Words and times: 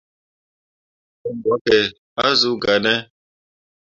Me 0.03 1.15
ko 1.21 1.27
mbwakke 1.35 1.77
ah 2.21 2.31
zuu 2.39 2.57
gahne. 2.63 2.93